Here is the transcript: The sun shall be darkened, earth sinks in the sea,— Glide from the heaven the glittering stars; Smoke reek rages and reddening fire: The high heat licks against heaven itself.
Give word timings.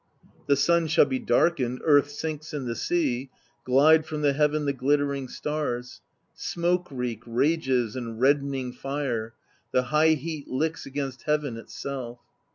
The 0.47 0.55
sun 0.55 0.87
shall 0.87 1.05
be 1.05 1.19
darkened, 1.19 1.79
earth 1.83 2.09
sinks 2.09 2.55
in 2.55 2.65
the 2.65 2.73
sea,— 2.75 3.29
Glide 3.65 4.03
from 4.03 4.23
the 4.23 4.33
heaven 4.33 4.65
the 4.65 4.73
glittering 4.73 5.27
stars; 5.27 6.01
Smoke 6.33 6.87
reek 6.89 7.21
rages 7.27 7.95
and 7.95 8.19
reddening 8.19 8.73
fire: 8.73 9.35
The 9.71 9.83
high 9.93 10.13
heat 10.15 10.47
licks 10.47 10.87
against 10.87 11.21
heaven 11.27 11.55
itself. 11.55 12.19